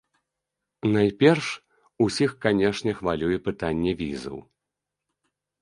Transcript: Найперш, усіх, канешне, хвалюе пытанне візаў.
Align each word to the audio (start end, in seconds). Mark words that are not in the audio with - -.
Найперш, 0.95 1.47
усіх, 2.07 2.31
канешне, 2.45 2.91
хвалюе 3.03 3.37
пытанне 3.49 3.91
візаў. 4.01 4.37